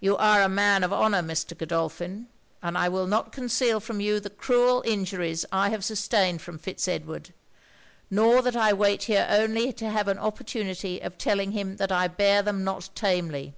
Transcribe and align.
'You 0.00 0.16
are 0.16 0.42
a 0.42 0.48
man 0.48 0.82
of 0.82 0.92
honour, 0.92 1.22
Mr. 1.22 1.56
Godolphin, 1.56 2.26
and 2.64 2.76
I 2.76 2.88
will 2.88 3.06
not 3.06 3.30
conceal 3.30 3.78
from 3.78 4.00
you 4.00 4.18
the 4.18 4.28
cruel 4.28 4.82
injuries 4.84 5.46
I 5.52 5.68
have 5.70 5.84
sustained 5.84 6.42
from 6.42 6.58
Fitz 6.58 6.88
Edward, 6.88 7.32
nor 8.10 8.42
that 8.42 8.56
I 8.56 8.72
wait 8.72 9.04
here 9.04 9.24
only 9.30 9.72
to 9.74 9.88
have 9.88 10.08
an 10.08 10.18
opportunity 10.18 10.98
of 10.98 11.16
telling 11.16 11.52
him 11.52 11.76
that 11.76 11.92
I 11.92 12.08
bear 12.08 12.42
them 12.42 12.64
not 12.64 12.88
tamely.' 12.96 13.54